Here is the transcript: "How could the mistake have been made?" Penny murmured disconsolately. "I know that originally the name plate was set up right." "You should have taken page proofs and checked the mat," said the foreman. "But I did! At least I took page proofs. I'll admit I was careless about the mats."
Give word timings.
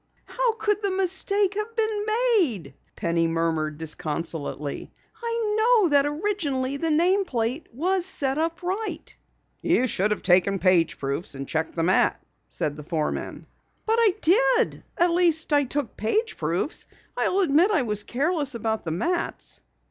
"How 0.25 0.53
could 0.53 0.81
the 0.81 0.89
mistake 0.89 1.53
have 1.53 1.75
been 1.75 2.05
made?" 2.07 2.73
Penny 2.95 3.27
murmured 3.27 3.77
disconsolately. 3.77 4.91
"I 5.23 5.55
know 5.59 5.89
that 5.89 6.07
originally 6.07 6.75
the 6.77 6.89
name 6.89 7.23
plate 7.23 7.67
was 7.71 8.03
set 8.03 8.39
up 8.39 8.63
right." 8.63 9.15
"You 9.61 9.85
should 9.85 10.09
have 10.09 10.23
taken 10.23 10.57
page 10.57 10.97
proofs 10.97 11.35
and 11.35 11.47
checked 11.47 11.75
the 11.75 11.83
mat," 11.83 12.19
said 12.47 12.77
the 12.77 12.83
foreman. 12.83 13.45
"But 13.85 13.97
I 13.99 14.15
did! 14.21 14.81
At 14.97 15.11
least 15.11 15.53
I 15.53 15.65
took 15.65 15.95
page 15.95 16.35
proofs. 16.35 16.87
I'll 17.15 17.41
admit 17.41 17.69
I 17.69 17.83
was 17.83 18.01
careless 18.03 18.55
about 18.55 18.83
the 18.83 18.89
mats." 18.91 19.61